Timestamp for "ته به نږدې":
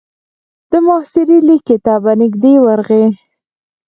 1.85-2.53